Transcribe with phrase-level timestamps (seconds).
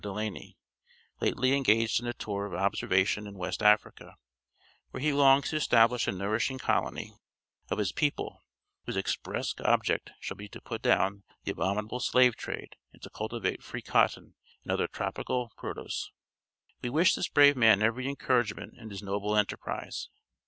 [0.03, 0.57] Delany,
[1.19, 4.15] lately engaged in a tour of observation in West Africa,
[4.89, 7.13] where he longs to establish a nourishing colony
[7.69, 8.43] of his people,
[8.87, 13.61] whose express object shall be to put down the abominable Slave trade and to cultivate
[13.61, 14.33] free cotton
[14.63, 16.09] and other tropical produce.
[16.81, 20.09] We wish this brave man every encouragement in his noble enterprise.